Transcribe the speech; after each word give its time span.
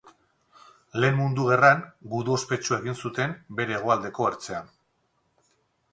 Lehen 1.01 1.19
Mundu 1.19 1.43
Gerran 1.49 1.83
gudu 2.15 2.35
ospetsua 2.37 2.81
egin 2.85 2.97
zuten 3.05 3.37
bere 3.61 3.77
hegoaldeko 3.79 4.29
ertzean. 4.31 4.77